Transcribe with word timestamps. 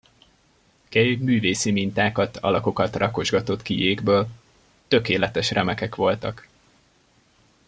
Kay 0.89 1.15
művészi 1.15 1.71
mintákat, 1.71 2.37
alakokat 2.37 2.95
rakosgatott 2.95 3.61
ki 3.61 3.79
jégből; 3.79 4.27
tökéletes 4.87 5.51
remekek 5.51 5.95
voltak. 5.95 6.47